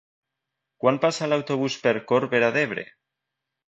[0.85, 2.91] Quan passa l'autobús per Corbera d'Ebre?